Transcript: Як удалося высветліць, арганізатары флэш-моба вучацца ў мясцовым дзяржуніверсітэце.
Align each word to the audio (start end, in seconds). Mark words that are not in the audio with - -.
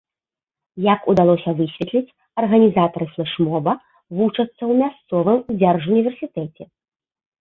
Як 0.93 1.01
удалося 1.11 1.49
высветліць, 1.59 2.15
арганізатары 2.43 3.05
флэш-моба 3.13 3.73
вучацца 4.21 4.49
ў 4.49 4.73
мясцовым 4.83 5.39
дзяржуніверсітэце. 5.63 6.63